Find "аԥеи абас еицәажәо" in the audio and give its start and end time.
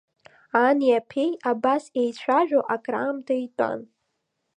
0.99-2.61